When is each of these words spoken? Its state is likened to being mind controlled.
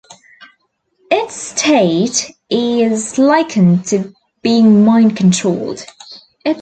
Its 1.11 1.35
state 1.35 2.31
is 2.49 3.19
likened 3.19 3.85
to 3.85 4.11
being 4.41 4.83
mind 4.83 5.15
controlled. 5.15 5.85